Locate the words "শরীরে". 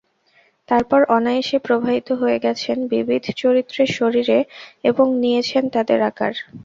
3.97-4.39